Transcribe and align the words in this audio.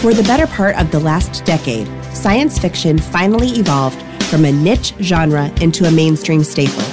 For 0.00 0.14
the 0.14 0.22
better 0.22 0.46
part 0.46 0.76
of 0.76 0.92
the 0.92 1.00
last 1.00 1.44
decade, 1.44 1.88
science 2.14 2.56
fiction 2.56 2.98
finally 2.98 3.48
evolved 3.48 4.00
from 4.26 4.44
a 4.44 4.52
niche 4.52 4.94
genre 5.00 5.50
into 5.60 5.86
a 5.86 5.90
mainstream 5.90 6.44
staple. 6.44 6.84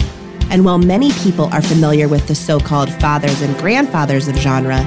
And 0.50 0.66
while 0.66 0.80
many 0.80 1.12
people 1.12 1.46
are 1.54 1.62
familiar 1.62 2.08
with 2.08 2.28
the 2.28 2.34
so 2.34 2.60
called 2.60 2.92
fathers 2.96 3.42
and 3.42 3.56
grandfathers 3.58 4.28
of 4.28 4.36
genre, 4.38 4.80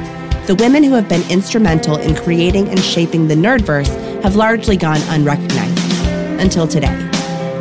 the 0.49 0.57
women 0.57 0.83
who 0.83 0.95
have 0.95 1.09
been 1.09 1.23
instrumental 1.31 1.97
in 1.97 2.17
creating 2.17 2.69
and 2.71 2.81
shaping 2.81 3.29
the 3.29 3.37
nerdverse 3.37 3.95
have 4.25 4.35
largely 4.35 4.77
gone 4.77 5.01
unrecognized. 5.11 5.79
Until 6.41 6.67
today. 6.67 7.09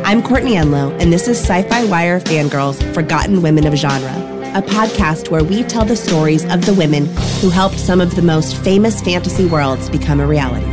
I'm 0.04 0.24
Courtney 0.24 0.56
Enlow, 0.56 0.90
and 1.00 1.12
this 1.12 1.28
is 1.28 1.38
Sci 1.38 1.62
Fi 1.68 1.84
Wire 1.84 2.18
Fangirls 2.18 2.82
Forgotten 2.94 3.42
Women 3.42 3.64
of 3.64 3.74
Genre 3.74 4.37
a 4.54 4.62
podcast 4.62 5.30
where 5.30 5.44
we 5.44 5.62
tell 5.62 5.84
the 5.84 5.96
stories 5.96 6.44
of 6.46 6.64
the 6.64 6.74
women 6.74 7.06
who 7.40 7.50
helped 7.50 7.78
some 7.78 8.00
of 8.00 8.14
the 8.16 8.22
most 8.22 8.56
famous 8.56 9.00
fantasy 9.00 9.46
worlds 9.46 9.90
become 9.90 10.20
a 10.20 10.26
reality. 10.26 10.66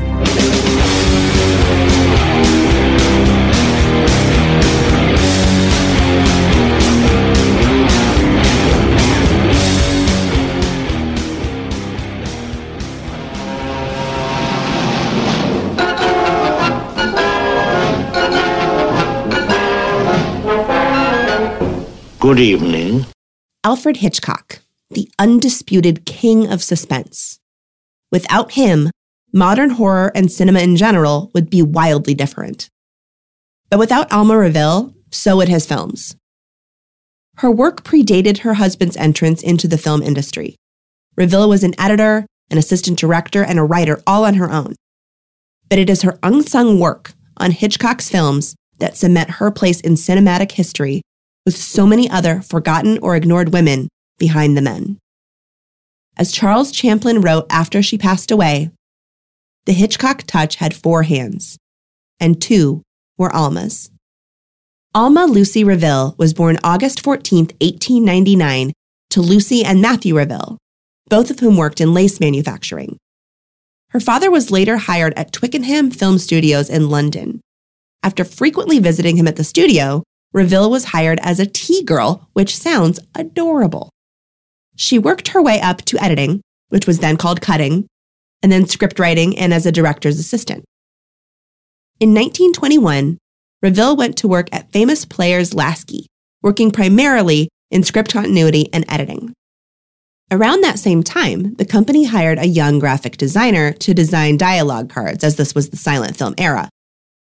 Good 22.25 22.39
evening. 22.39 22.84
Alfred 23.65 23.97
Hitchcock, 23.97 24.59
the 24.91 25.09
undisputed 25.17 26.05
king 26.05 26.51
of 26.51 26.61
suspense. 26.61 27.39
Without 28.11 28.51
him, 28.51 28.91
modern 29.33 29.71
horror 29.71 30.11
and 30.13 30.31
cinema 30.31 30.59
in 30.59 30.75
general 30.75 31.31
would 31.33 31.49
be 31.49 31.63
wildly 31.63 32.13
different. 32.13 32.69
But 33.71 33.79
without 33.79 34.11
Alma 34.13 34.37
Reville, 34.37 34.93
so 35.09 35.37
would 35.37 35.49
his 35.49 35.65
films. 35.65 36.15
Her 37.37 37.49
work 37.49 37.83
predated 37.83 38.41
her 38.41 38.53
husband's 38.53 38.97
entrance 38.97 39.41
into 39.41 39.67
the 39.67 39.79
film 39.79 40.03
industry. 40.03 40.57
Reville 41.17 41.49
was 41.49 41.63
an 41.63 41.73
editor, 41.79 42.27
an 42.51 42.59
assistant 42.59 42.99
director, 42.99 43.43
and 43.43 43.57
a 43.57 43.63
writer 43.63 43.99
all 44.05 44.25
on 44.25 44.35
her 44.35 44.51
own. 44.51 44.75
But 45.69 45.79
it 45.79 45.89
is 45.89 46.03
her 46.03 46.19
unsung 46.21 46.79
work 46.79 47.13
on 47.37 47.49
Hitchcock's 47.49 48.11
films 48.11 48.55
that 48.77 48.95
cement 48.95 49.31
her 49.31 49.49
place 49.49 49.81
in 49.81 49.93
cinematic 49.93 50.51
history 50.51 51.01
with 51.45 51.57
so 51.57 51.85
many 51.85 52.09
other 52.09 52.41
forgotten 52.41 52.97
or 52.99 53.15
ignored 53.15 53.53
women 53.53 53.87
behind 54.17 54.57
the 54.57 54.61
men. 54.61 54.97
As 56.17 56.31
Charles 56.31 56.71
Champlin 56.71 57.21
wrote 57.21 57.45
after 57.49 57.83
she 57.83 57.97
passed 57.97 58.31
away, 58.31 58.71
the 59.65 59.73
Hitchcock 59.73 60.23
touch 60.23 60.55
had 60.55 60.73
four 60.73 61.03
hands, 61.03 61.57
and 62.19 62.41
two 62.41 62.81
were 63.17 63.33
Alma's. 63.33 63.89
Alma 64.93 65.25
Lucy 65.25 65.63
Reville 65.63 66.15
was 66.17 66.33
born 66.33 66.57
August 66.63 67.01
14, 67.01 67.47
1899, 67.59 68.71
to 69.09 69.21
Lucy 69.21 69.63
and 69.65 69.81
Matthew 69.81 70.15
Reville, 70.15 70.57
both 71.09 71.29
of 71.29 71.39
whom 71.39 71.57
worked 71.57 71.81
in 71.81 71.93
lace 71.93 72.19
manufacturing. 72.19 72.97
Her 73.89 73.99
father 73.99 74.31
was 74.31 74.51
later 74.51 74.77
hired 74.77 75.13
at 75.15 75.31
Twickenham 75.31 75.91
Film 75.91 76.17
Studios 76.17 76.69
in 76.69 76.89
London. 76.89 77.41
After 78.03 78.23
frequently 78.23 78.79
visiting 78.79 79.17
him 79.17 79.27
at 79.27 79.35
the 79.35 79.43
studio, 79.43 80.03
Reville 80.35 80.69
was 80.69 80.83
hired 80.83 81.17
as 81.21 81.39
a 81.39 81.45
tea 81.45 81.81
girl, 81.81 82.27
which 82.33 82.57
sounds 82.57 82.99
adorable. 83.15 83.89
She 84.75 84.99
worked 84.99 85.29
her 85.29 85.41
way 85.41 85.61
up 85.61 85.81
to 85.83 86.03
editing, 86.03 86.41
which 86.67 86.85
was 86.85 86.99
then 86.99 87.15
called 87.15 87.39
cutting, 87.39 87.87
and 88.43 88.51
then 88.51 88.67
script 88.67 88.99
writing 88.99 89.39
and 89.39 89.53
as 89.53 89.65
a 89.65 89.71
director's 89.71 90.19
assistant. 90.19 90.65
In 92.01 92.09
1921, 92.09 93.17
Reville 93.61 93.95
went 93.95 94.17
to 94.17 94.27
work 94.27 94.49
at 94.51 94.73
famous 94.73 95.05
Players 95.05 95.53
Lasky, 95.53 96.05
working 96.43 96.69
primarily 96.69 97.47
in 97.71 97.83
script 97.83 98.11
continuity 98.11 98.67
and 98.73 98.83
editing. 98.89 99.31
Around 100.29 100.65
that 100.65 100.79
same 100.79 101.01
time, 101.01 101.53
the 101.53 101.63
company 101.63 102.03
hired 102.03 102.39
a 102.39 102.45
young 102.45 102.79
graphic 102.79 103.15
designer 103.15 103.71
to 103.71 103.93
design 103.93 104.35
dialogue 104.35 104.89
cards, 104.89 105.23
as 105.23 105.37
this 105.37 105.55
was 105.55 105.69
the 105.69 105.77
silent 105.77 106.17
film 106.17 106.35
era. 106.37 106.67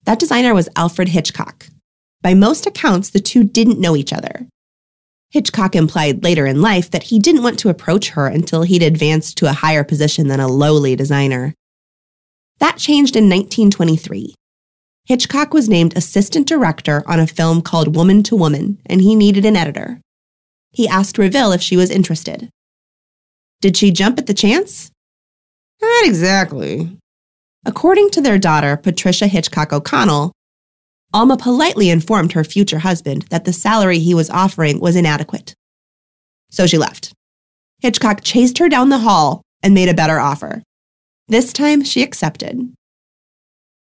That 0.06 0.18
designer 0.18 0.56
was 0.56 0.68
Alfred 0.76 1.10
Hitchcock, 1.10 1.68
by 2.28 2.34
most 2.34 2.68
accounts, 2.68 3.10
the 3.10 3.22
two 3.22 3.46
didn't 3.46 3.80
know 3.80 3.96
each 3.96 4.12
other. 4.12 4.48
Hitchcock 5.30 5.78
implied 5.78 6.26
later 6.26 6.46
in 6.46 6.62
life 6.62 6.92
that 6.92 7.04
he 7.04 7.20
didn't 7.20 7.42
want 7.42 7.58
to 7.60 7.70
approach 7.70 8.10
her 8.10 8.28
until 8.28 8.64
he'd 8.64 8.84
advanced 8.84 9.38
to 9.38 9.46
a 9.46 9.54
higher 9.54 9.86
position 9.86 10.28
than 10.28 10.42
a 10.42 10.50
lowly 10.50 10.94
designer. 10.94 11.54
That 12.60 12.80
changed 12.80 13.16
in 13.16 13.30
1923. 13.30 14.36
Hitchcock 15.06 15.54
was 15.54 15.70
named 15.70 15.96
assistant 15.96 16.50
director 16.50 17.02
on 17.08 17.22
a 17.22 17.28
film 17.28 17.62
called 17.62 17.96
Woman 17.96 18.24
to 18.24 18.36
Woman, 18.36 18.78
and 18.86 19.00
he 19.00 19.16
needed 19.16 19.46
an 19.46 19.56
editor. 19.56 20.02
He 20.72 20.86
asked 20.86 21.18
Reville 21.18 21.54
if 21.54 21.62
she 21.62 21.78
was 21.78 21.90
interested. 21.90 22.50
Did 23.62 23.78
she 23.78 23.90
jump 23.90 24.18
at 24.18 24.28
the 24.28 24.34
chance? 24.34 24.92
Not 25.82 26.06
exactly. 26.06 26.92
According 27.66 28.10
to 28.10 28.22
their 28.22 28.38
daughter, 28.38 28.76
Patricia 28.76 29.28
Hitchcock 29.28 29.72
O'Connell, 29.72 30.34
Alma 31.14 31.38
politely 31.38 31.90
informed 31.90 32.34
her 32.34 32.44
future 32.44 32.80
husband 32.80 33.24
that 33.30 33.46
the 33.46 33.54
salary 33.54 34.00
he 34.00 34.14
was 34.14 34.30
offering 34.30 34.80
was 34.80 34.96
inadequate. 34.96 35.54
So 36.50 36.68
she 36.68 36.78
left. 36.78 37.14
Hitchcock 37.80 38.22
chased 38.24 38.58
her 38.58 38.70
down 38.70 38.90
the 38.90 39.00
hall 39.00 39.42
and 39.64 39.74
made 39.74 39.90
a 39.90 39.94
better 39.94 40.20
offer. 40.20 40.64
This 41.28 41.54
time 41.54 41.84
she 41.84 42.04
accepted. 42.04 42.52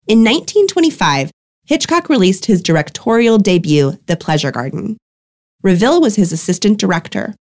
In 0.08 0.20
1925, 0.20 1.32
Hitchcock 1.66 2.10
released 2.10 2.46
his 2.46 2.62
directorial 2.62 3.38
debut, 3.38 3.98
The 4.08 4.18
Pleasure 4.18 4.52
Garden. 4.52 4.98
Reville 5.62 6.02
was 6.02 6.16
his 6.16 6.34
assistant 6.34 6.78
director. 6.78 7.36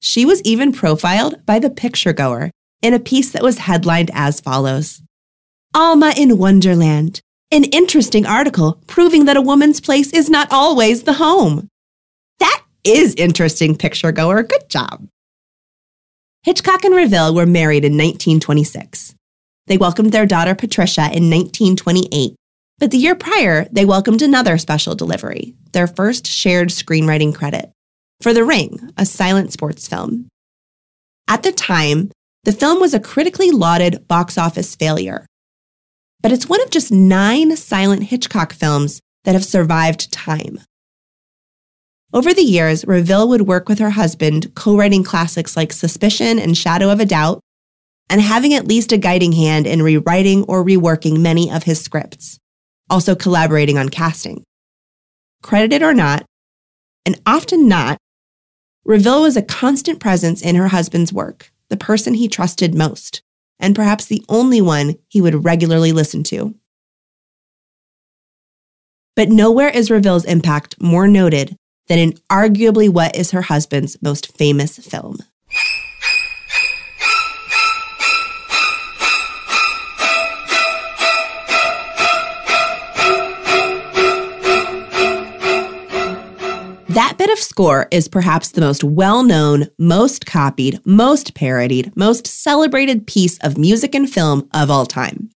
She 0.00 0.26
was 0.26 0.42
even 0.42 0.72
profiled 0.72 1.44
by 1.46 1.58
the 1.58 1.70
Picturegoer 1.70 2.50
in 2.82 2.92
a 2.92 2.98
piece 2.98 3.30
that 3.32 3.42
was 3.42 3.58
headlined 3.58 4.10
as 4.12 4.40
follows 4.40 5.00
Alma 5.74 6.12
in 6.16 6.36
Wonderland, 6.36 7.22
an 7.52 7.64
interesting 7.64 8.24
article 8.24 8.80
proving 8.86 9.26
that 9.26 9.36
a 9.36 9.42
woman's 9.42 9.80
place 9.80 10.10
is 10.12 10.30
not 10.30 10.48
always 10.50 11.02
the 11.02 11.12
home. 11.12 11.68
That 12.38 12.62
is 12.82 13.14
interesting, 13.16 13.76
Picturegoer. 13.76 14.42
Good 14.44 14.70
job. 14.70 15.06
Hitchcock 16.44 16.84
and 16.84 16.94
Reville 16.94 17.34
were 17.34 17.46
married 17.46 17.84
in 17.84 17.92
1926. 17.92 19.14
They 19.66 19.76
welcomed 19.76 20.12
their 20.12 20.26
daughter 20.26 20.54
Patricia 20.54 21.02
in 21.02 21.30
1928, 21.30 22.34
but 22.78 22.90
the 22.90 22.96
year 22.96 23.14
prior, 23.14 23.66
they 23.70 23.84
welcomed 23.84 24.22
another 24.22 24.56
special 24.56 24.94
delivery, 24.94 25.54
their 25.72 25.86
first 25.86 26.26
shared 26.26 26.70
screenwriting 26.70 27.34
credit, 27.34 27.70
for 28.22 28.32
The 28.32 28.44
Ring, 28.44 28.90
a 28.96 29.04
silent 29.04 29.52
sports 29.52 29.86
film. 29.86 30.26
At 31.28 31.42
the 31.42 31.52
time, 31.52 32.10
the 32.44 32.52
film 32.52 32.80
was 32.80 32.94
a 32.94 32.98
critically 32.98 33.52
lauded 33.52 34.08
box 34.08 34.36
office 34.36 34.74
failure, 34.74 35.26
but 36.22 36.32
it's 36.32 36.48
one 36.48 36.62
of 36.62 36.70
just 36.70 36.92
nine 36.92 37.56
silent 37.56 38.04
Hitchcock 38.04 38.52
films 38.52 39.00
that 39.24 39.34
have 39.34 39.44
survived 39.44 40.12
time. 40.12 40.60
Over 42.14 42.32
the 42.32 42.42
years, 42.42 42.86
Reville 42.86 43.28
would 43.28 43.42
work 43.42 43.68
with 43.68 43.78
her 43.78 43.90
husband, 43.90 44.54
co 44.54 44.76
writing 44.76 45.02
classics 45.02 45.56
like 45.56 45.72
Suspicion 45.72 46.38
and 46.38 46.56
Shadow 46.56 46.90
of 46.90 47.00
a 47.00 47.06
Doubt, 47.06 47.40
and 48.08 48.20
having 48.20 48.54
at 48.54 48.68
least 48.68 48.92
a 48.92 48.98
guiding 48.98 49.32
hand 49.32 49.66
in 49.66 49.82
rewriting 49.82 50.44
or 50.44 50.64
reworking 50.64 51.20
many 51.20 51.50
of 51.50 51.64
his 51.64 51.80
scripts, 51.80 52.38
also 52.90 53.14
collaborating 53.14 53.78
on 53.78 53.88
casting. 53.88 54.44
Credited 55.42 55.82
or 55.82 55.94
not, 55.94 56.24
and 57.06 57.20
often 57.26 57.66
not, 57.66 57.98
Reville 58.84 59.22
was 59.22 59.36
a 59.36 59.42
constant 59.42 59.98
presence 59.98 60.42
in 60.42 60.56
her 60.56 60.68
husband's 60.68 61.12
work, 61.12 61.50
the 61.68 61.76
person 61.76 62.14
he 62.14 62.28
trusted 62.28 62.74
most 62.74 63.22
and 63.62 63.74
perhaps 63.74 64.04
the 64.04 64.22
only 64.28 64.60
one 64.60 64.96
he 65.08 65.22
would 65.22 65.44
regularly 65.44 65.92
listen 65.92 66.22
to. 66.24 66.54
But 69.16 69.28
nowhere 69.28 69.68
is 69.68 69.90
Reville's 69.90 70.24
impact 70.24 70.74
more 70.80 71.06
noted 71.06 71.56
than 71.88 71.98
in 71.98 72.12
arguably 72.30 72.88
what 72.88 73.16
is 73.16 73.30
her 73.30 73.42
husband's 73.42 73.96
most 74.02 74.36
famous 74.36 74.78
film. 74.78 75.18
Score 87.52 87.86
is 87.90 88.08
perhaps 88.08 88.52
the 88.52 88.62
most 88.62 88.82
well 88.82 89.22
known, 89.22 89.66
most 89.78 90.24
copied, 90.24 90.80
most 90.86 91.34
parodied, 91.34 91.94
most 91.94 92.26
celebrated 92.26 93.06
piece 93.06 93.36
of 93.40 93.58
music 93.58 93.94
and 93.94 94.08
film 94.08 94.48
of 94.54 94.70
all 94.70 94.86
time. 94.86 95.28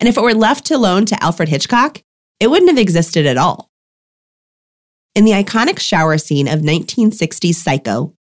And 0.00 0.08
if 0.08 0.16
it 0.16 0.20
were 0.20 0.34
left 0.34 0.68
alone 0.72 1.06
to 1.06 1.22
Alfred 1.22 1.48
Hitchcock, 1.48 2.02
it 2.40 2.48
wouldn't 2.50 2.70
have 2.70 2.78
existed 2.78 3.24
at 3.24 3.36
all. 3.36 3.70
In 5.14 5.24
the 5.24 5.30
iconic 5.30 5.78
shower 5.78 6.18
scene 6.18 6.48
of 6.48 6.60
1960s 6.60 7.54
Psycho, 7.54 8.14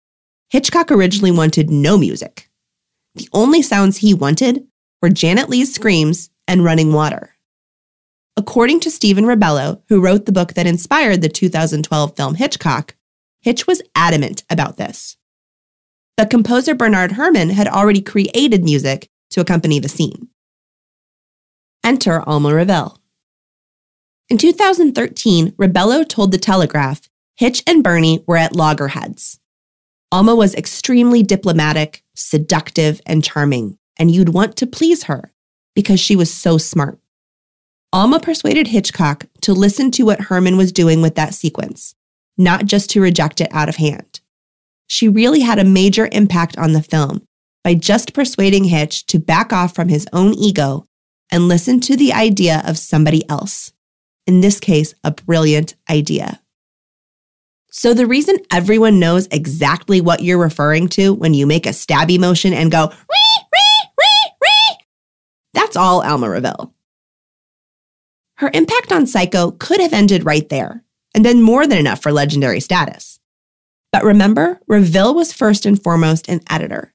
Hitchcock 0.50 0.92
originally 0.92 1.32
wanted 1.32 1.70
no 1.70 1.96
music. 1.96 2.50
The 3.14 3.30
only 3.32 3.62
sounds 3.62 3.96
he 3.96 4.12
wanted 4.12 4.66
were 5.00 5.08
Janet 5.08 5.48
Leigh's 5.48 5.72
screams 5.72 6.28
and 6.46 6.62
running 6.64 6.92
water. 6.92 7.34
According 8.36 8.80
to 8.80 8.90
Stephen 8.90 9.24
Rebello, 9.24 9.80
who 9.88 10.02
wrote 10.02 10.26
the 10.26 10.32
book 10.32 10.52
that 10.52 10.66
inspired 10.66 11.22
the 11.22 11.30
2012 11.30 12.14
film 12.14 12.34
Hitchcock, 12.34 12.94
Hitch 13.40 13.66
was 13.66 13.82
adamant 13.94 14.44
about 14.50 14.76
this. 14.76 15.16
The 16.16 16.26
composer 16.26 16.74
Bernard 16.74 17.12
Herrmann 17.12 17.50
had 17.50 17.68
already 17.68 18.00
created 18.00 18.64
music 18.64 19.10
to 19.30 19.40
accompany 19.40 19.78
the 19.78 19.88
scene. 19.88 20.28
Enter 21.84 22.26
Alma 22.28 22.54
Reville. 22.54 23.00
In 24.28 24.38
2013, 24.38 25.52
Rebello 25.52 26.08
told 26.08 26.32
The 26.32 26.38
Telegraph 26.38 27.02
Hitch 27.36 27.62
and 27.66 27.84
Bernie 27.84 28.24
were 28.26 28.38
at 28.38 28.56
loggerheads. 28.56 29.38
Alma 30.10 30.34
was 30.34 30.54
extremely 30.54 31.22
diplomatic, 31.22 32.02
seductive, 32.14 33.00
and 33.04 33.22
charming, 33.22 33.78
and 33.98 34.10
you'd 34.10 34.30
want 34.30 34.56
to 34.56 34.66
please 34.66 35.04
her 35.04 35.32
because 35.74 36.00
she 36.00 36.16
was 36.16 36.32
so 36.32 36.56
smart. 36.56 36.98
Alma 37.92 38.18
persuaded 38.18 38.68
Hitchcock 38.68 39.26
to 39.42 39.52
listen 39.52 39.90
to 39.92 40.04
what 40.04 40.22
Herrmann 40.22 40.56
was 40.56 40.72
doing 40.72 41.02
with 41.02 41.14
that 41.16 41.34
sequence, 41.34 41.94
not 42.38 42.66
just 42.66 42.90
to 42.90 43.00
reject 43.00 43.40
it 43.40 43.48
out 43.52 43.68
of 43.68 43.76
hand. 43.76 44.20
She 44.86 45.08
really 45.08 45.40
had 45.40 45.58
a 45.58 45.64
major 45.64 46.08
impact 46.12 46.56
on 46.58 46.72
the 46.72 46.82
film 46.82 47.26
by 47.64 47.74
just 47.74 48.14
persuading 48.14 48.64
Hitch 48.64 49.06
to 49.06 49.18
back 49.18 49.52
off 49.52 49.74
from 49.74 49.88
his 49.88 50.06
own 50.12 50.34
ego 50.34 50.86
and 51.32 51.48
listen 51.48 51.80
to 51.80 51.96
the 51.96 52.12
idea 52.12 52.62
of 52.64 52.78
somebody 52.78 53.28
else. 53.28 53.72
In 54.26 54.40
this 54.40 54.60
case, 54.60 54.94
a 55.02 55.10
brilliant 55.10 55.74
idea. 55.90 56.40
So, 57.70 57.92
the 57.92 58.06
reason 58.06 58.36
everyone 58.52 59.00
knows 59.00 59.26
exactly 59.30 60.00
what 60.00 60.22
you're 60.22 60.38
referring 60.38 60.88
to 60.90 61.12
when 61.12 61.34
you 61.34 61.46
make 61.46 61.66
a 61.66 61.70
stabby 61.70 62.18
motion 62.18 62.54
and 62.54 62.70
go, 62.70 62.86
ree, 62.86 63.44
ree, 63.52 63.88
ree, 63.98 64.32
ree, 64.40 64.78
that's 65.52 65.76
all 65.76 66.02
Alma 66.02 66.30
Reville. 66.30 66.72
Her 68.36 68.50
impact 68.54 68.92
on 68.92 69.06
Psycho 69.06 69.50
could 69.50 69.80
have 69.80 69.92
ended 69.92 70.24
right 70.24 70.48
there 70.48 70.84
and 71.16 71.24
then 71.24 71.40
more 71.40 71.66
than 71.66 71.78
enough 71.78 72.02
for 72.02 72.12
legendary 72.12 72.60
status. 72.60 73.18
But 73.90 74.04
remember, 74.04 74.60
Reville 74.68 75.14
was 75.14 75.32
first 75.32 75.64
and 75.64 75.82
foremost 75.82 76.28
an 76.28 76.42
editor. 76.50 76.92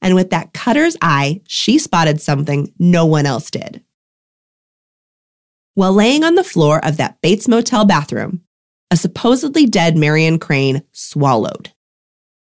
And 0.00 0.14
with 0.14 0.30
that 0.30 0.52
cutter's 0.52 0.96
eye, 1.02 1.40
she 1.48 1.78
spotted 1.78 2.20
something 2.20 2.72
no 2.78 3.04
one 3.04 3.26
else 3.26 3.50
did. 3.50 3.82
While 5.74 5.92
laying 5.92 6.22
on 6.22 6.36
the 6.36 6.44
floor 6.44 6.82
of 6.84 6.96
that 6.98 7.20
Bates 7.20 7.48
Motel 7.48 7.84
bathroom, 7.84 8.42
a 8.92 8.96
supposedly 8.96 9.66
dead 9.66 9.96
Marion 9.96 10.38
Crane 10.38 10.82
swallowed. 10.92 11.72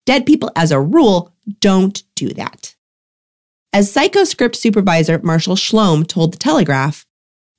Dead 0.05 0.25
people, 0.25 0.51
as 0.57 0.71
a 0.71 0.81
rule, 0.81 1.33
don't 1.61 2.03
do 2.15 2.33
that. 2.33 2.75
As 3.71 3.89
Psycho 3.89 4.25
script 4.25 4.57
supervisor 4.57 5.19
Marshall 5.23 5.55
Schlom 5.55 6.05
told 6.05 6.33
The 6.33 6.37
Telegraph, 6.37 7.05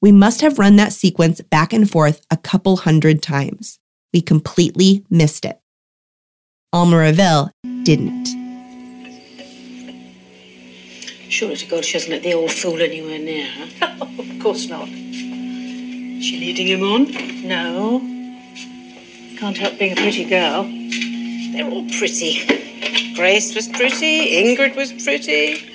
we 0.05 0.13
must 0.13 0.43
have 0.43 0.59
run 0.59 0.77
that 0.77 0.93
sequence 0.93 1.41
back 1.41 1.73
and 1.73 1.91
forth 1.91 2.27
a 2.31 2.37
couple 2.37 2.77
hundred 2.77 3.23
times. 3.23 3.79
We 4.13 4.21
completely 4.21 5.03
missed 5.09 5.47
it. 5.47 5.59
Alma 6.75 6.99
Reville 6.99 7.51
didn't. 7.85 8.27
Surely 11.31 11.57
to 11.57 11.67
God 11.67 11.87
she 11.87 11.95
hasn't 11.95 12.13
let 12.13 12.23
the 12.23 12.35
old 12.35 12.53
fool 12.53 12.83
anywhere 12.83 13.19
near 13.19 13.47
her. 13.47 13.97
of 14.03 14.43
course 14.43 14.69
not. 14.69 14.89
Is 14.91 16.23
She 16.27 16.39
leading 16.39 16.67
him 16.67 16.83
on? 16.83 17.11
No. 17.49 18.01
Can't 19.39 19.57
help 19.57 19.79
being 19.79 19.93
a 19.93 19.97
pretty 19.97 20.27
girl. 20.27 20.65
They're 20.65 21.71
all 21.71 21.89
pretty. 21.97 23.15
Grace 23.15 23.55
was 23.55 23.69
pretty, 23.69 24.33
Ingrid 24.33 24.77
was 24.77 24.93
pretty. 25.03 25.74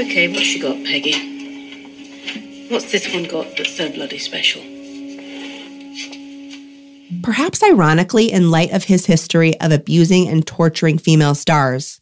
Okay, 0.00 0.28
what's 0.28 0.40
she 0.40 0.58
got, 0.58 0.82
Peggy? 0.82 1.12
What's 2.70 2.90
this 2.90 3.12
one 3.12 3.24
got 3.24 3.54
that's 3.54 3.76
so 3.76 3.92
bloody 3.92 4.16
special? 4.16 4.62
Perhaps 7.22 7.62
ironically, 7.62 8.32
in 8.32 8.50
light 8.50 8.72
of 8.72 8.84
his 8.84 9.04
history 9.04 9.60
of 9.60 9.72
abusing 9.72 10.26
and 10.26 10.46
torturing 10.46 10.96
female 10.96 11.34
stars, 11.34 12.00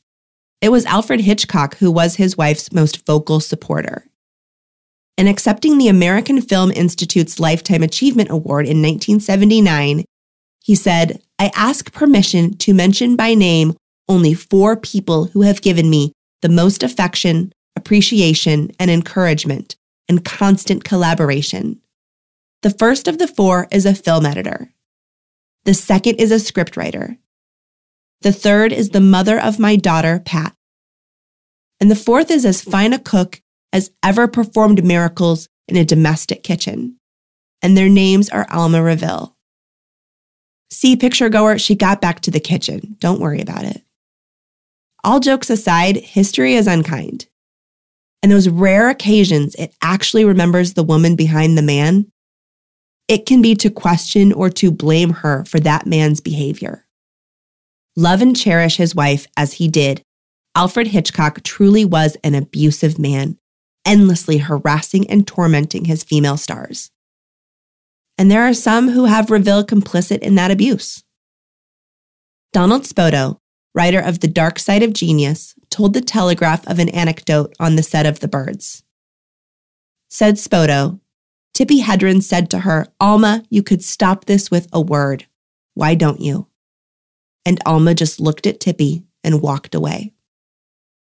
it 0.61 0.69
was 0.69 0.87
Alfred 0.87 1.23
Hitchcock 1.23 1.77
who 1.79 1.91
was 1.91 2.15
his 2.15 2.37
wife's 2.37 2.73
most 2.73 3.05
vocal 3.05 3.41
supporter. 3.41 4.05
In 5.17 5.27
accepting 5.27 5.79
the 5.79 5.89
American 5.89 6.41
Film 6.41 6.71
Institute's 6.71 7.41
Lifetime 7.41 7.83
Achievement 7.83 8.31
Award 8.31 8.67
in 8.67 8.81
1979, 8.81 10.05
he 10.63 10.75
said, 10.77 11.21
I 11.41 11.51
ask 11.53 11.93
permission 11.93 12.57
to 12.59 12.73
mention 12.73 13.17
by 13.17 13.35
name 13.35 13.75
only 14.09 14.35
four 14.35 14.77
people 14.77 15.25
who 15.25 15.43
have 15.43 15.63
given 15.63 15.91
me 15.91 16.13
the 16.43 16.49
most 16.49 16.85
affection, 16.85 17.51
appreciation, 17.79 18.71
and 18.79 18.91
encouragement, 18.91 19.77
and 20.09 20.25
constant 20.25 20.85
collaboration. 20.85 21.81
The 22.63 22.71
first 22.71 23.09
of 23.09 23.19
the 23.19 23.29
four 23.29 23.69
is 23.71 23.87
a 23.87 23.95
film 23.95 24.27
editor. 24.27 24.73
The 25.65 25.75
second 25.75 26.17
is 26.17 26.33
a 26.33 26.37
scriptwriter. 26.37 27.19
The 28.23 28.33
third 28.33 28.73
is 28.73 28.91
the 28.91 29.01
mother 29.01 29.41
of 29.41 29.59
my 29.59 29.77
daughter, 29.77 30.21
Pat. 30.25 30.55
And 31.81 31.91
the 31.91 31.97
fourth 31.97 32.31
is 32.31 32.45
as 32.45 32.61
fine 32.61 32.93
a 32.93 32.99
cook 32.99 33.41
as 33.73 33.93
ever 34.03 34.27
performed 34.27 34.85
miracles 34.85 35.49
in 35.69 35.77
a 35.77 35.85
domestic 35.85 36.43
kitchen. 36.43 36.97
And 37.63 37.77
their 37.77 37.89
names 37.89 38.29
are 38.29 38.47
Alma 38.51 38.83
Reville. 38.83 39.37
See, 40.71 40.97
Picturegoer, 40.97 41.59
she 41.59 41.75
got 41.75 42.01
back 42.01 42.21
to 42.21 42.31
the 42.31 42.41
kitchen. 42.41 42.97
Don't 42.99 43.21
worry 43.21 43.41
about 43.41 43.65
it. 43.65 43.83
All 45.05 45.21
jokes 45.21 45.49
aside, 45.49 45.97
history 45.97 46.55
is 46.55 46.67
unkind. 46.67 47.27
And 48.23 48.33
those 48.33 48.49
rare 48.49 48.89
occasions 48.89 49.55
it 49.55 49.75
actually 49.83 50.25
remembers 50.25 50.75
the 50.75 50.83
woman 50.83 51.17
behind 51.17 51.57
the 51.57 51.63
man, 51.63 52.11
it 53.07 53.25
can 53.25 53.41
be 53.41 53.55
to 53.57 53.71
question 53.71 54.33
or 54.33 54.51
to 54.51 54.71
blame 54.71 55.11
her 55.11 55.45
for 55.47 55.61
that 55.61 55.87
man's 55.87 56.21
behavior. 56.21 56.87
Love 57.97 58.21
and 58.21 58.37
cherish 58.37 58.77
his 58.77 58.95
wife 58.95 59.27
as 59.37 59.55
he 59.55 59.67
did, 59.67 60.03
Alfred 60.55 60.89
Hitchcock 60.89 61.43
truly 61.43 61.85
was 61.85 62.17
an 62.23 62.35
abusive 62.35 62.99
man, 62.99 63.39
endlessly 63.87 64.39
harassing 64.39 65.09
and 65.09 65.27
tormenting 65.27 65.87
his 65.87 66.05
female 66.05 66.37
stars. 66.37 66.91
And 68.19 68.31
there 68.31 68.43
are 68.43 68.55
some 68.55 68.89
who 68.89 69.05
have 69.05 69.31
Reville 69.31 69.65
complicit 69.65 70.19
in 70.19 70.35
that 70.35 70.51
abuse. 70.51 71.05
Donald 72.53 72.83
Spoto, 72.83 73.39
writer 73.75 74.01
of 74.01 74.21
The 74.21 74.29
Dark 74.29 74.59
Side 74.59 74.83
of 74.83 74.93
Genius, 74.93 75.55
told 75.71 75.95
the 75.95 76.01
Telegraph 76.01 76.67
of 76.67 76.79
an 76.79 76.89
anecdote 76.89 77.55
on 77.61 77.77
the 77.77 77.83
set 77.83 78.07
of 78.07 78.21
The 78.21 78.29
Birds. 78.29 78.83
Said 80.09 80.37
Spoto, 80.37 81.01
Tippi 81.55 81.83
Hedren 81.83 82.23
said 82.23 82.51
to 82.51 82.61
her, 82.61 82.87
Alma, 83.01 83.43
you 83.51 83.63
could 83.63 83.83
stop 83.83 84.25
this 84.25 84.51
with 84.51 84.69
a 84.73 84.81
word. 84.81 85.27
Why 85.75 85.95
don't 85.95 86.21
you? 86.21 86.47
And 87.45 87.59
Alma 87.67 87.95
just 87.95 88.21
looked 88.21 88.47
at 88.47 88.61
Tippi 88.61 89.05
and 89.25 89.43
walked 89.43 89.75
away. 89.75 90.13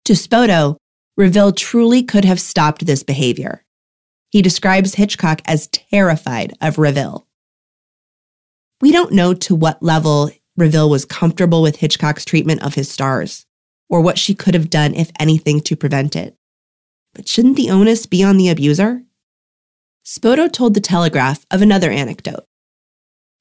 To 0.05 0.13
Spoto, 0.13 0.77
Reville 1.17 1.53
truly 1.53 2.03
could 2.03 2.25
have 2.25 2.41
stopped 2.41 2.87
this 2.87 3.03
behavior. 3.03 3.65
He 4.31 4.43
describes 4.43 4.95
Hitchcock 4.95 5.43
as 5.47 5.69
terrified 5.69 6.55
of 6.61 6.79
Reville. 6.79 7.27
We 8.81 8.91
don't 8.93 9.13
know 9.13 9.35
to 9.35 9.55
what 9.55 9.83
level 9.83 10.31
Reville 10.57 10.91
was 10.91 11.05
comfortable 11.05 11.63
with 11.63 11.77
Hitchcock's 11.77 12.25
treatment 12.25 12.63
of 12.63 12.75
his 12.75 12.91
stars, 12.91 13.47
or 13.93 14.01
what 14.01 14.19
she 14.19 14.35
could 14.35 14.55
have 14.55 14.71
done, 14.71 14.95
if 14.95 15.13
anything, 15.21 15.61
to 15.61 15.77
prevent 15.77 16.17
it. 16.17 16.35
But 17.13 17.29
shouldn't 17.29 17.57
the 17.57 17.71
onus 17.71 18.07
be 18.07 18.25
on 18.25 18.39
the 18.39 18.49
abuser? 18.49 19.03
Spoto 20.03 20.51
told 20.51 20.73
The 20.73 20.81
Telegraph 20.81 21.45
of 21.51 21.61
another 21.61 21.91
anecdote. 21.91 22.47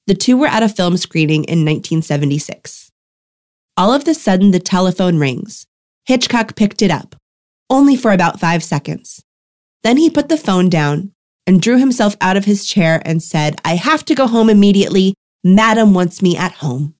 The 0.06 0.14
two 0.14 0.36
were 0.36 0.46
at 0.46 0.62
a 0.62 0.68
film 0.68 0.98
screening 0.98 1.44
in 1.44 1.64
1976. 1.64 2.92
All 3.78 3.94
of 3.94 4.06
a 4.06 4.12
sudden, 4.12 4.50
the 4.50 4.60
telephone 4.60 5.18
rings. 5.18 5.66
Hitchcock 6.04 6.54
picked 6.54 6.82
it 6.82 6.90
up, 6.90 7.16
only 7.70 7.96
for 7.96 8.12
about 8.12 8.38
five 8.38 8.62
seconds. 8.62 9.24
Then 9.82 9.96
he 9.96 10.10
put 10.10 10.28
the 10.28 10.36
phone 10.36 10.68
down 10.68 11.12
and 11.46 11.62
drew 11.62 11.78
himself 11.78 12.14
out 12.20 12.36
of 12.36 12.44
his 12.44 12.66
chair 12.66 13.00
and 13.06 13.22
said, 13.22 13.58
I 13.64 13.76
have 13.76 14.04
to 14.04 14.14
go 14.14 14.26
home 14.26 14.50
immediately. 14.50 15.14
Madam 15.42 15.94
wants 15.94 16.20
me 16.20 16.36
at 16.36 16.52
home. 16.52 16.94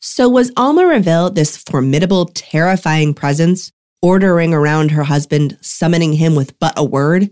So 0.00 0.28
was 0.28 0.52
Alma 0.56 0.86
Reville 0.86 1.30
this 1.30 1.56
formidable, 1.56 2.26
terrifying 2.26 3.14
presence, 3.14 3.72
ordering 4.00 4.54
around 4.54 4.92
her 4.92 5.02
husband, 5.02 5.58
summoning 5.60 6.12
him 6.12 6.36
with 6.36 6.56
but 6.60 6.74
a 6.76 6.84
word? 6.84 7.30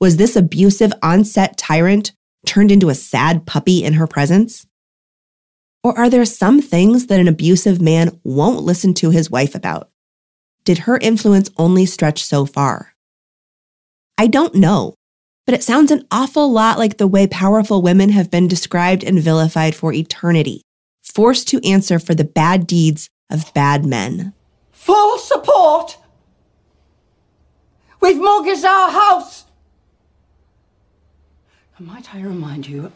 Was 0.00 0.18
this 0.18 0.36
abusive 0.36 0.92
on-set 1.02 1.56
tyrant 1.56 2.12
turned 2.46 2.70
into 2.70 2.90
a 2.90 2.94
sad 2.94 3.46
puppy 3.46 3.82
in 3.82 3.94
her 3.94 4.06
presence? 4.06 4.66
Or 5.82 5.98
are 5.98 6.10
there 6.10 6.24
some 6.26 6.60
things 6.60 7.06
that 7.06 7.20
an 7.20 7.28
abusive 7.28 7.80
man 7.80 8.20
won't 8.22 8.64
listen 8.64 8.92
to 8.94 9.10
his 9.10 9.30
wife 9.30 9.54
about? 9.54 9.90
Did 10.64 10.78
her 10.78 10.98
influence 10.98 11.50
only 11.56 11.86
stretch 11.86 12.22
so 12.22 12.44
far? 12.44 12.92
I 14.18 14.26
don't 14.26 14.54
know, 14.54 14.94
but 15.46 15.54
it 15.54 15.64
sounds 15.64 15.90
an 15.90 16.06
awful 16.10 16.52
lot 16.52 16.78
like 16.78 16.98
the 16.98 17.06
way 17.06 17.26
powerful 17.26 17.80
women 17.80 18.10
have 18.10 18.30
been 18.30 18.46
described 18.46 19.02
and 19.02 19.18
vilified 19.18 19.74
for 19.74 19.92
eternity, 19.92 20.60
forced 21.18 21.48
to 21.48 21.60
answer 21.68 21.98
for 21.98 22.14
the 22.14 22.22
bad 22.22 22.64
deeds 22.64 23.10
of 23.28 23.52
bad 23.52 23.84
men. 23.84 24.32
Full 24.70 25.18
support! 25.18 25.98
We've 28.00 28.18
mortgaged 28.18 28.64
our 28.64 28.88
house! 28.88 29.46
Might 31.80 32.14
I 32.14 32.20
remind 32.20 32.68
you, 32.68 32.92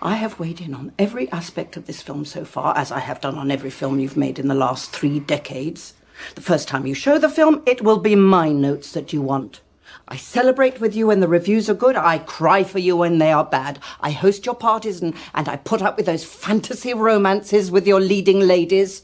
I 0.00 0.14
have 0.14 0.38
weighed 0.38 0.60
in 0.60 0.72
on 0.72 0.92
every 1.00 1.28
aspect 1.32 1.76
of 1.76 1.86
this 1.86 2.00
film 2.00 2.24
so 2.24 2.44
far, 2.44 2.78
as 2.78 2.92
I 2.92 3.00
have 3.00 3.20
done 3.20 3.36
on 3.36 3.50
every 3.50 3.70
film 3.70 3.98
you've 3.98 4.16
made 4.16 4.38
in 4.38 4.46
the 4.46 4.54
last 4.54 4.92
three 4.92 5.18
decades. 5.18 5.94
The 6.36 6.42
first 6.42 6.68
time 6.68 6.86
you 6.86 6.94
show 6.94 7.18
the 7.18 7.28
film, 7.28 7.64
it 7.66 7.82
will 7.82 7.98
be 7.98 8.14
my 8.14 8.50
notes 8.50 8.92
that 8.92 9.12
you 9.12 9.20
want. 9.20 9.62
I 10.06 10.16
celebrate 10.16 10.80
with 10.80 10.94
you 10.94 11.08
when 11.08 11.20
the 11.20 11.28
reviews 11.28 11.68
are 11.68 11.74
good. 11.74 11.96
I 11.96 12.18
cry 12.18 12.64
for 12.64 12.78
you 12.78 12.96
when 12.96 13.18
they 13.18 13.32
are 13.32 13.44
bad. 13.44 13.78
I 14.00 14.10
host 14.10 14.46
your 14.46 14.54
parties 14.54 15.02
and, 15.02 15.14
and 15.34 15.48
I 15.48 15.56
put 15.56 15.82
up 15.82 15.96
with 15.96 16.06
those 16.06 16.24
fantasy 16.24 16.94
romances 16.94 17.70
with 17.70 17.86
your 17.86 18.00
leading 18.00 18.40
ladies. 18.40 19.02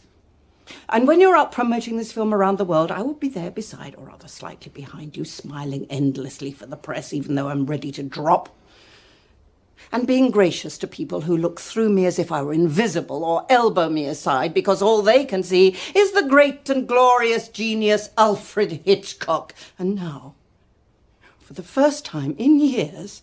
And 0.89 1.07
when 1.07 1.21
you're 1.21 1.37
out 1.37 1.53
promoting 1.53 1.97
this 1.97 2.13
film 2.13 2.33
around 2.33 2.59
the 2.59 2.65
world, 2.65 2.91
I 2.91 3.03
will 3.03 3.15
be 3.15 3.29
there 3.29 3.51
beside, 3.51 3.95
or 3.97 4.07
rather 4.07 4.29
slightly 4.29 4.71
behind 4.71 5.17
you, 5.17 5.25
smiling 5.25 5.87
endlessly 5.91 6.53
for 6.53 6.67
the 6.67 6.77
press, 6.77 7.13
even 7.13 7.35
though 7.35 7.49
I'm 7.49 7.67
ready 7.67 7.93
to 7.93 8.03
drop 8.03 8.49
and 9.93 10.07
being 10.07 10.31
gracious 10.31 10.79
to 10.79 10.87
people 10.87 11.23
who 11.23 11.37
look 11.37 11.61
through 11.61 11.89
me 11.89 12.07
as 12.07 12.19
if 12.19 12.33
I 12.33 12.43
were 12.43 12.53
invisible 12.53 13.25
or 13.25 13.47
elbow 13.49 13.89
me 13.89 14.07
aside 14.07 14.55
because 14.55 14.83
all 14.83 15.03
they 15.03 15.25
can 15.25 15.43
see 15.43 15.77
is 15.95 16.13
the 16.13 16.27
great 16.29 16.69
and 16.69 16.89
glorious 16.89 17.49
genius 17.49 18.11
Alfred 18.17 18.83
Hitchcock. 18.85 19.55
And 19.79 19.95
now, 19.95 20.35
for 21.45 21.53
the 21.53 21.63
first 21.63 22.07
time 22.07 22.35
in 22.39 22.59
years, 22.59 23.23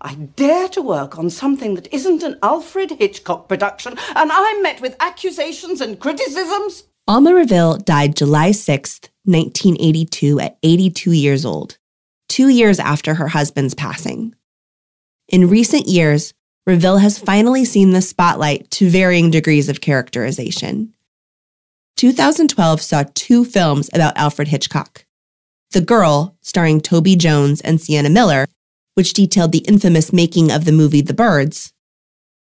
I 0.00 0.14
dare 0.14 0.68
to 0.68 0.82
work 0.82 1.18
on 1.18 1.30
something 1.30 1.74
that 1.74 1.92
isn't 1.92 2.22
an 2.22 2.38
Alfred 2.42 2.92
Hitchcock 2.92 3.48
production, 3.48 3.94
and 4.14 4.30
I'm 4.30 4.62
met 4.62 4.80
with 4.80 4.94
accusations 5.00 5.80
and 5.80 5.98
criticisms. 5.98 6.84
Alma 7.08 7.34
Reville 7.34 7.78
died 7.78 8.16
July 8.16 8.50
6th, 8.50 9.08
1982, 9.24 10.38
at 10.38 10.58
82 10.62 11.12
years 11.12 11.44
old, 11.44 11.78
two 12.28 12.48
years 12.48 12.78
after 12.78 13.14
her 13.14 13.28
husband's 13.28 13.74
passing. 13.74 14.34
In 15.28 15.48
recent 15.48 15.88
years, 15.88 16.34
Reville 16.66 16.98
has 16.98 17.18
finally 17.18 17.64
seen 17.64 17.90
the 17.90 18.02
spotlight 18.02 18.70
to 18.72 18.88
varying 18.88 19.30
degrees 19.30 19.68
of 19.68 19.80
characterization. 19.80 20.94
2012 21.96 22.80
saw 22.82 23.04
two 23.14 23.44
films 23.44 23.88
about 23.92 24.16
Alfred 24.16 24.48
Hitchcock 24.48 25.05
The 25.72 25.80
Girl, 25.80 26.36
starring 26.40 26.80
Toby 26.80 27.16
Jones 27.16 27.60
and 27.60 27.80
Sienna 27.80 28.08
Miller, 28.08 28.46
which 28.94 29.12
detailed 29.12 29.52
the 29.52 29.64
infamous 29.68 30.12
making 30.12 30.50
of 30.50 30.64
the 30.64 30.72
movie 30.72 31.02
The 31.02 31.14
Birds, 31.14 31.72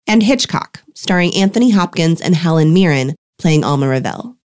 and 0.07 0.23
Hitchcock, 0.23 0.81
starring 0.95 1.35
Anthony 1.35 1.69
Hopkins 1.69 2.21
and 2.21 2.35
Helen 2.35 2.73
Mirren, 2.73 3.15
playing 3.37 3.63
Alma 3.63 3.87
Reville. 3.87 4.37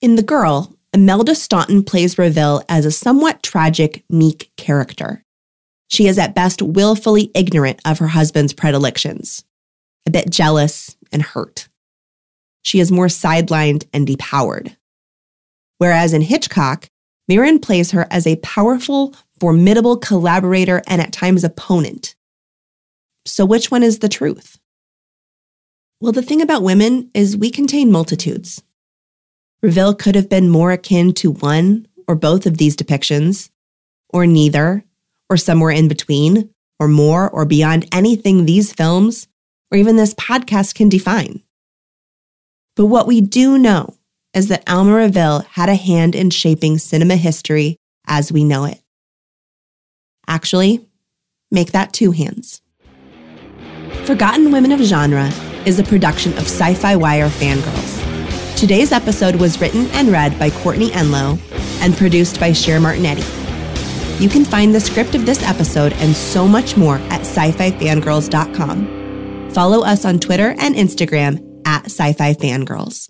In 0.00 0.16
The 0.16 0.22
Girl, 0.22 0.76
Imelda 0.92 1.34
Staunton 1.34 1.84
plays 1.84 2.18
Reville 2.18 2.62
as 2.68 2.84
a 2.84 2.90
somewhat 2.90 3.42
tragic, 3.42 4.02
meek 4.10 4.50
character. 4.56 5.22
She 5.88 6.08
is 6.08 6.18
at 6.18 6.34
best 6.34 6.62
willfully 6.62 7.30
ignorant 7.34 7.80
of 7.84 7.98
her 7.98 8.08
husband's 8.08 8.52
predilections, 8.52 9.44
a 10.06 10.10
bit 10.10 10.30
jealous 10.30 10.96
and 11.12 11.22
hurt. 11.22 11.68
She 12.62 12.80
is 12.80 12.90
more 12.90 13.06
sidelined 13.06 13.86
and 13.92 14.06
depowered. 14.06 14.76
Whereas 15.78 16.12
in 16.12 16.22
Hitchcock, 16.22 16.88
Mirren 17.28 17.58
plays 17.58 17.90
her 17.90 18.06
as 18.10 18.26
a 18.26 18.36
powerful, 18.36 19.14
formidable 19.40 19.96
collaborator 19.96 20.82
and 20.86 21.00
at 21.00 21.12
times 21.12 21.44
opponent. 21.44 22.14
So, 23.24 23.44
which 23.44 23.70
one 23.70 23.82
is 23.82 23.98
the 23.98 24.08
truth? 24.08 24.58
Well, 26.00 26.12
the 26.12 26.22
thing 26.22 26.40
about 26.40 26.62
women 26.62 27.10
is 27.14 27.36
we 27.36 27.50
contain 27.50 27.90
multitudes. 27.90 28.62
Reville 29.62 29.94
could 29.94 30.14
have 30.14 30.28
been 30.28 30.48
more 30.48 30.70
akin 30.70 31.12
to 31.14 31.32
one 31.32 31.88
or 32.06 32.14
both 32.14 32.46
of 32.46 32.58
these 32.58 32.76
depictions, 32.76 33.50
or 34.10 34.26
neither, 34.26 34.84
or 35.28 35.36
somewhere 35.36 35.72
in 35.72 35.88
between, 35.88 36.50
or 36.78 36.86
more 36.86 37.28
or 37.30 37.44
beyond 37.44 37.88
anything 37.92 38.44
these 38.44 38.72
films 38.72 39.26
or 39.70 39.78
even 39.78 39.96
this 39.96 40.14
podcast 40.14 40.74
can 40.74 40.88
define. 40.88 41.42
But 42.76 42.86
what 42.86 43.06
we 43.06 43.20
do 43.20 43.58
know 43.58 43.96
is 44.36 44.48
that 44.48 44.68
Alma 44.68 44.92
Reville 44.94 45.40
had 45.50 45.70
a 45.70 45.74
hand 45.74 46.14
in 46.14 46.28
shaping 46.28 46.76
cinema 46.76 47.16
history 47.16 47.78
as 48.06 48.30
we 48.30 48.44
know 48.44 48.66
it. 48.66 48.78
Actually, 50.28 50.86
make 51.50 51.72
that 51.72 51.94
two 51.94 52.10
hands. 52.10 52.60
Forgotten 54.04 54.52
Women 54.52 54.72
of 54.72 54.80
Genre 54.80 55.30
is 55.64 55.78
a 55.78 55.84
production 55.84 56.32
of 56.34 56.40
Sci 56.40 56.74
Fi 56.74 56.96
Wire 56.96 57.30
Fangirls. 57.30 58.58
Today's 58.58 58.92
episode 58.92 59.36
was 59.36 59.58
written 59.60 59.86
and 59.92 60.08
read 60.08 60.38
by 60.38 60.50
Courtney 60.50 60.90
Enlow 60.90 61.38
and 61.80 61.96
produced 61.96 62.38
by 62.38 62.52
Cher 62.52 62.78
Martinetti. 62.78 63.24
You 64.20 64.28
can 64.28 64.44
find 64.44 64.74
the 64.74 64.80
script 64.80 65.14
of 65.14 65.24
this 65.24 65.42
episode 65.42 65.94
and 65.94 66.14
so 66.14 66.46
much 66.46 66.76
more 66.76 66.96
at 67.10 67.22
sci-fi 67.22 67.70
fangirls.com. 67.70 69.50
Follow 69.52 69.82
us 69.82 70.04
on 70.04 70.18
Twitter 70.18 70.54
and 70.58 70.74
Instagram 70.74 71.62
at 71.66 71.86
sci-fi 71.86 72.34
fangirls. 72.34 73.08